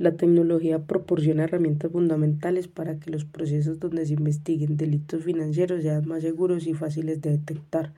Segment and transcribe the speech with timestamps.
[0.00, 6.08] La tecnología proporciona herramientas fundamentales para que los procesos donde se investiguen delitos financieros sean
[6.08, 7.92] más seguros y fáciles de detectar.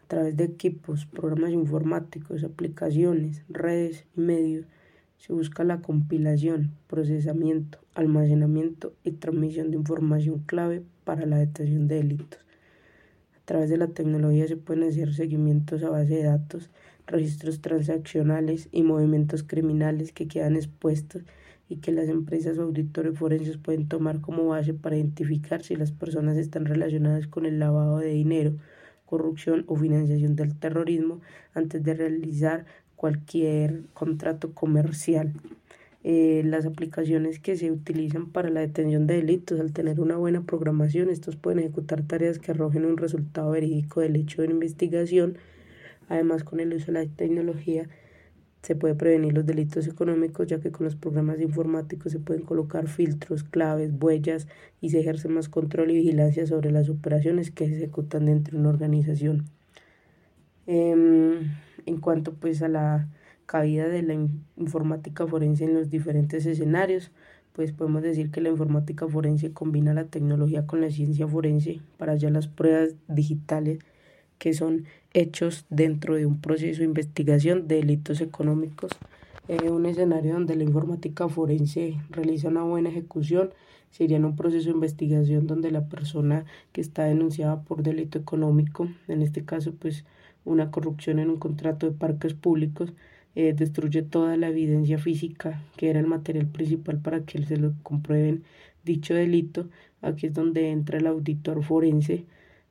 [0.00, 4.66] A través de equipos, programas informáticos, aplicaciones, redes y medios,
[5.16, 11.96] se busca la compilación, procesamiento, almacenamiento y transmisión de información clave para la detección de
[11.96, 12.38] delitos.
[13.34, 16.70] A través de la tecnología se pueden hacer seguimientos a base de datos,
[17.08, 21.24] registros transaccionales y movimientos criminales que quedan expuestos
[21.68, 25.92] y que las empresas o auditores forenses pueden tomar como base para identificar si las
[25.92, 28.56] personas están relacionadas con el lavado de dinero,
[29.04, 31.20] corrupción o financiación del terrorismo
[31.54, 32.66] antes de realizar
[32.96, 35.32] cualquier contrato comercial.
[36.04, 40.42] Eh, las aplicaciones que se utilizan para la detención de delitos, al tener una buena
[40.42, 45.38] programación, estos pueden ejecutar tareas que arrojen un resultado verídico del hecho de investigación.
[46.08, 47.88] Además, con el uso de la tecnología
[48.62, 52.88] se puede prevenir los delitos económicos, ya que con los programas informáticos se pueden colocar
[52.88, 54.48] filtros, claves, huellas
[54.80, 58.60] y se ejerce más control y vigilancia sobre las operaciones que se ejecutan dentro de
[58.60, 59.46] una organización.
[60.66, 61.52] Em,
[61.86, 63.08] en cuanto pues a la
[63.46, 64.14] cabida de la
[64.56, 67.10] informática forense en los diferentes escenarios,
[67.54, 72.12] pues podemos decir que la informática forense combina la tecnología con la ciencia forense para
[72.12, 73.78] hallar las pruebas digitales
[74.38, 78.92] que son hechos dentro de un proceso de investigación de delitos económicos.
[79.48, 83.50] Un escenario donde la informática forense realiza una buena ejecución
[83.90, 88.88] sería en un proceso de investigación donde la persona que está denunciada por delito económico,
[89.08, 90.04] en este caso pues
[90.44, 92.92] una corrupción en un contrato de parques públicos,
[93.34, 97.72] eh, destruye toda la evidencia física que era el material principal para que se lo
[97.82, 98.44] comprueben
[98.84, 99.68] dicho delito.
[100.02, 102.24] Aquí es donde entra el auditor forense,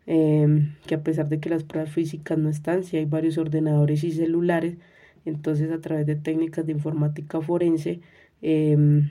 [0.08, 4.04] em, que a pesar de que las pruebas físicas no están, si hay varios ordenadores
[4.04, 4.78] y celulares,
[5.26, 8.02] entonces a través de técnicas de informática forense
[8.42, 9.10] em,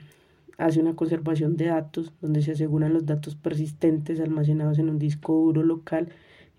[0.57, 5.33] hace una conservación de datos donde se aseguran los datos persistentes almacenados en un disco
[5.33, 6.09] duro local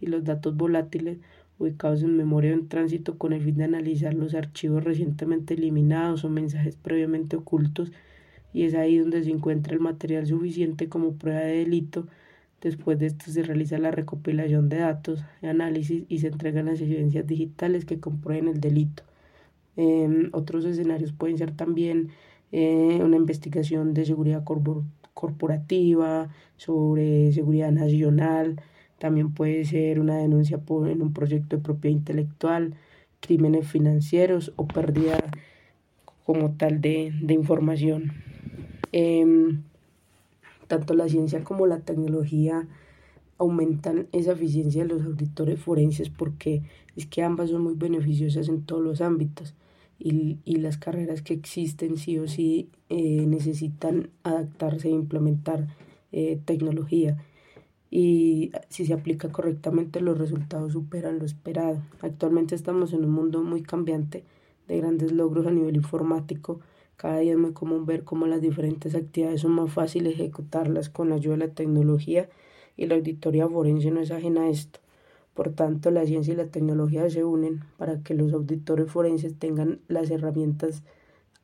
[0.01, 1.19] y los datos volátiles
[1.59, 6.31] ubicados en memoria en tránsito con el fin de analizar los archivos recientemente eliminados o
[6.31, 7.93] mensajes previamente ocultos
[8.53, 12.07] y es ahí donde se encuentra el material suficiente como prueba de delito.
[12.61, 17.27] Después de esto se realiza la recopilación de datos, análisis y se entregan las evidencias
[17.27, 19.05] digitales que comprueben el delito.
[19.77, 22.09] Em, otros escenarios pueden ser también
[22.51, 24.43] eh, una investigación de seguridad
[25.15, 28.61] corporativa, sobre seguridad nacional,
[28.99, 32.75] también puede ser una denuncia en un proyecto de propiedad intelectual,
[33.21, 35.19] crímenes financieros o pérdida
[36.27, 38.13] como tal de, información.
[38.93, 39.63] Em,
[40.69, 42.69] tanto la ciencia como la tecnología
[43.39, 46.63] aumentan esa eficiencia de los auditores forenses porque
[46.97, 49.55] es que ambas son muy beneficiosas en todos los ámbitos
[49.99, 55.69] y, las carreras que existen sí o sí eh, necesitan adaptarse e implementar
[56.13, 57.17] eh, tecnología
[57.91, 61.83] y si se aplica correctamente los resultados superan lo esperado.
[62.01, 64.25] Actualmente estamos en un mundo muy cambiante
[64.67, 66.61] de grandes logros a nivel informático.
[66.99, 71.09] Cada día es muy común ver cómo las diferentes actividades son más fáciles ejecutarlas con
[71.09, 72.29] la ayuda de la tecnología
[72.77, 74.81] y la auditoría forense no es ajena a esto.
[75.33, 79.81] Por tanto, la ciencia y la tecnología se unen para que los auditores forenses tengan
[79.89, 80.83] las herramientas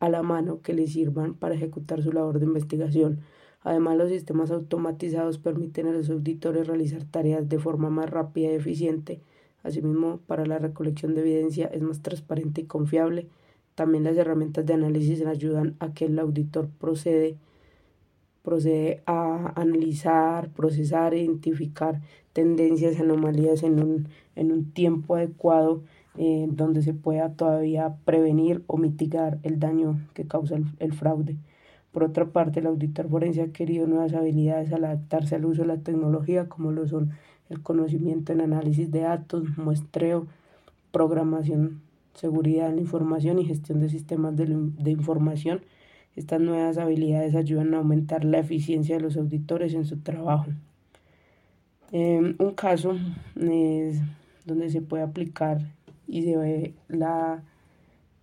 [0.00, 3.20] a la mano que les sirvan para ejecutar su labor de investigación
[3.64, 8.56] Además, los sistemas automatizados permiten a los auditores realizar tareas de forma más rápida y
[8.56, 9.20] eficiente.
[9.62, 13.26] Asimismo, para la recolección de evidencia es más transparente y confiable.
[13.74, 17.36] También las herramientas de análisis ayudan a que el auditor procede,
[18.42, 22.00] procede a analizar, procesar, identificar
[22.32, 25.82] tendencias, anomalías en un, en un tiempo adecuado
[26.16, 31.36] eh, donde se pueda todavía prevenir o mitigar el daño que causa el fraude.
[31.90, 35.68] Por otra parte, el auditor forense ha querido nuevas habilidades al adaptarse al uso de
[35.68, 37.10] la tecnología, como lo son
[37.50, 40.26] el conocimiento en análisis de datos, muestreo,
[40.90, 41.82] programación,
[42.14, 45.62] seguridad en la información y gestión de sistemas de, información.
[46.16, 50.46] Estas nuevas habilidades ayudan a aumentar la eficiencia de los auditores en su trabajo.
[51.92, 52.96] Em, un caso
[53.36, 54.00] es
[54.46, 55.60] donde se puede aplicar
[56.06, 57.42] y se ve la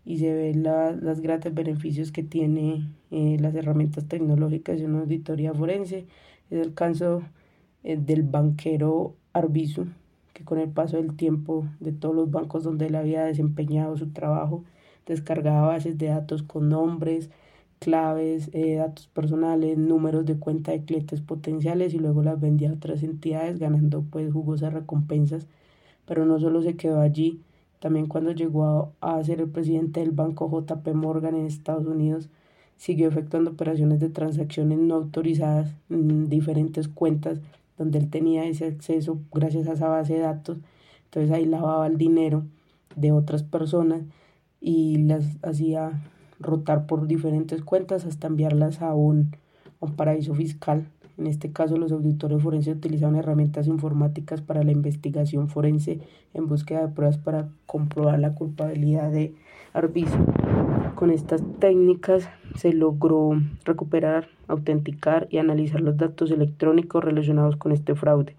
[0.04, 5.02] y se ve la, los grandes beneficios que tiene eh, las herramientas tecnológicas de una
[5.02, 6.08] auditoría forense.
[6.50, 7.22] Es el caso
[7.84, 9.88] eh, del banquero Arbizu,
[10.44, 14.64] con el paso del tiempo de todos los bancos donde él había desempeñado su trabajo,
[15.06, 17.30] descargaba bases de datos con nombres,
[17.80, 22.74] claves, eh, datos personales, números de cuenta de clientes potenciales y luego las vendía a
[22.74, 25.48] otras entidades ganando pues jugosas recompensas.
[26.06, 27.42] Pero no solo se quedó allí,
[27.80, 32.30] también cuando llegó a, ser el presidente del banco JP Morgan en Estados Unidos,
[32.78, 37.42] siguió efectuando operaciones de transacciones no autorizadas en diferentes cuentas
[37.82, 40.60] donde él tenía ese acceso gracias a esa base de datos.
[41.06, 42.46] Entonces ahí lavaba el dinero
[42.96, 44.04] de otras personas
[44.60, 46.04] y las hacía
[46.40, 49.36] rotar por diferentes cuentas hasta enviarlas a un,
[49.96, 50.88] paraíso fiscal.
[51.18, 56.02] En este caso, los auditores forenses utilizaban herramientas informáticas para la investigación forense
[56.36, 59.34] en búsqueda de pruebas para comprobar la culpabilidad de
[59.74, 60.18] Arbizu.
[60.96, 63.32] Con estas técnicas se logró
[63.64, 68.36] recuperar, autenticar y analizar los datos electrónicos relacionados con este fraude.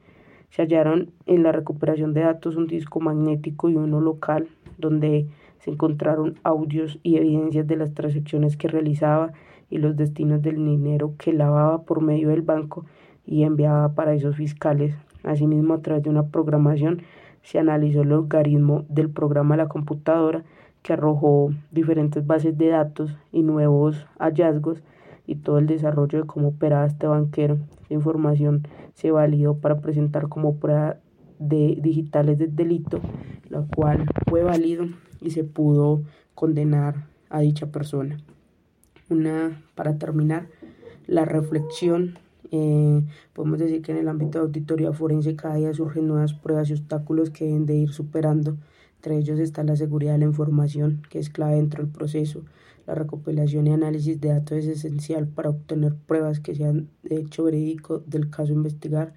[0.50, 5.26] Se hallaron en la recuperación de datos un disco magnético y uno local, donde
[5.61, 9.32] se encontraron audios y evidencias de las transacciones que realizaba
[9.70, 12.84] y los destinos del dinero que lavaba por medio del banco
[13.25, 14.94] y enviaba para esos fiscales.
[15.23, 17.02] Asimismo, a través de una programación
[17.43, 20.44] se analizó el logaritmo del programa de la computadora
[20.83, 24.83] que arrojó diferentes bases de datos y nuevos hallazgos
[25.27, 27.59] y todo el desarrollo de cómo operaba este banquero.
[27.83, 30.97] Esta información se validó para presentar como prueba
[31.39, 33.00] de digitales del delito,
[33.49, 34.87] lo cual fue válido
[35.21, 36.03] y se pudo
[36.35, 38.19] condenar a dicha persona
[39.12, 40.49] una, para terminar,
[41.06, 42.19] la reflexión.
[42.55, 43.03] Eh,
[43.33, 46.75] podemos decir que en el ámbito de auditoría forense cada día surgen nuevas pruebas y
[46.75, 48.59] obstáculos que deben de ir superando.
[48.97, 52.45] Entre ellos está la seguridad de la información, que es clave dentro del proceso.
[52.87, 57.45] La recopilación y análisis de datos es esencial para obtener pruebas que sean de hecho
[57.45, 59.15] verídico del caso a investigar.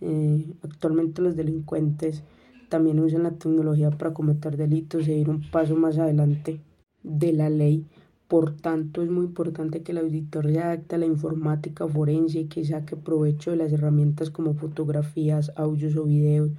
[0.00, 2.22] Eh, actualmente los delincuentes
[2.68, 6.60] también usan la tecnología para cometer delitos e ir un paso más adelante
[7.02, 7.86] de la ley
[8.28, 12.46] por tanto, es muy importante que el auditor se adapte a la informática forense y
[12.46, 16.50] que saque provecho de las herramientas como fotografías, audios o videos,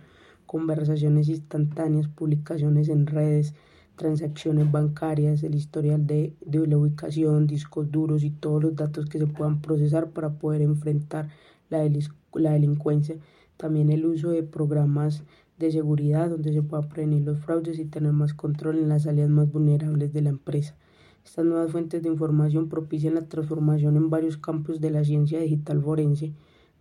[0.45, 3.55] conversaciones instantáneas, publicaciones en redes,
[3.95, 9.19] transacciones bancarias, el historial de, de la ubicación, discos duros y todos los datos que
[9.19, 11.29] se puedan procesar para poder enfrentar
[11.69, 11.83] la,
[12.33, 13.17] la delincuencia.
[13.57, 15.23] También el uso de programas
[15.57, 19.29] de seguridad donde se pueda prevenir los fraudes y tener más control en las áreas
[19.29, 20.75] más vulnerables de la empresa.
[21.25, 25.81] Estas nuevas fuentes de información propician la transformación en varios campos de la ciencia digital
[25.81, 26.33] forense.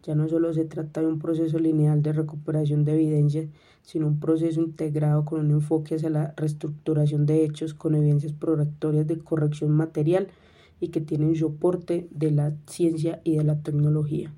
[0.02, 3.48] Ya no solo se trata de un proceso lineal de recuperación de evidencias,
[3.82, 9.06] sino un proceso integrado con un enfoque hacia la reestructuración de hechos con evidencias probatorias
[9.06, 10.28] de corrección material
[10.78, 14.30] y que tienen soporte de la ciencia y de la tecnología.